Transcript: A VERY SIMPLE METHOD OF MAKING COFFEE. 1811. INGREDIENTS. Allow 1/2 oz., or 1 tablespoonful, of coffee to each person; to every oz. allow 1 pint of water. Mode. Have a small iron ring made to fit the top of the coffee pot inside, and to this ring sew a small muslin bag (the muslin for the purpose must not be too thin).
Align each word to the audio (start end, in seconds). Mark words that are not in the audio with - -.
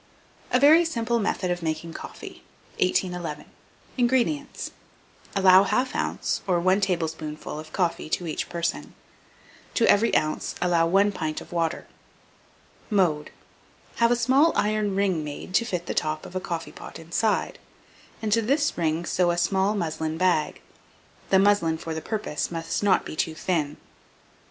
A 0.49 0.59
VERY 0.59 0.83
SIMPLE 0.83 1.19
METHOD 1.19 1.51
OF 1.51 1.61
MAKING 1.61 1.93
COFFEE. 1.93 2.41
1811. 2.79 3.45
INGREDIENTS. 3.97 4.71
Allow 5.35 5.63
1/2 5.63 5.93
oz., 5.95 6.41
or 6.47 6.59
1 6.59 6.81
tablespoonful, 6.81 7.59
of 7.59 7.71
coffee 7.71 8.09
to 8.09 8.25
each 8.25 8.49
person; 8.49 8.95
to 9.75 9.87
every 9.87 10.17
oz. 10.17 10.55
allow 10.59 10.87
1 10.87 11.11
pint 11.11 11.39
of 11.39 11.51
water. 11.51 11.85
Mode. 12.89 13.29
Have 13.97 14.09
a 14.09 14.15
small 14.15 14.51
iron 14.55 14.95
ring 14.95 15.23
made 15.23 15.53
to 15.53 15.65
fit 15.65 15.85
the 15.85 15.93
top 15.93 16.25
of 16.25 16.33
the 16.33 16.39
coffee 16.41 16.71
pot 16.71 16.97
inside, 16.97 17.59
and 18.23 18.31
to 18.33 18.41
this 18.41 18.75
ring 18.79 19.05
sew 19.05 19.29
a 19.29 19.37
small 19.37 19.75
muslin 19.75 20.17
bag 20.17 20.61
(the 21.29 21.37
muslin 21.37 21.77
for 21.77 21.93
the 21.93 22.01
purpose 22.01 22.49
must 22.49 22.81
not 22.81 23.05
be 23.05 23.15
too 23.15 23.35
thin). 23.35 23.77